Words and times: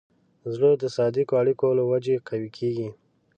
زړه 0.53 0.69
د 0.81 0.83
صادقو 0.95 1.33
اړیکو 1.41 1.67
له 1.77 1.83
وجې 1.91 2.15
قوي 2.27 2.49
کېږي. 2.57 2.89